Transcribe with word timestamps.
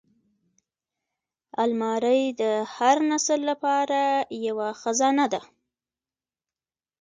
الماري 1.63 2.23
د 2.41 2.43
هر 2.75 2.97
نسل 3.11 3.39
لپاره 3.49 4.01
یوه 4.47 4.69
خزانه 4.81 5.25
ده 5.33 5.41